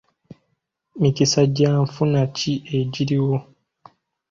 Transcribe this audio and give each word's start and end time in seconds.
Mikisa 1.01 1.41
gya 1.55 1.71
nfuna 1.85 2.21
ki 2.35 2.53
egiriwo? 2.79 3.37